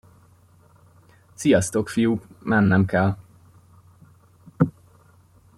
Sziasztok, 1.33 1.89
fiúk, 1.89 2.23
mennem 2.39 2.85
kell! 2.85 3.17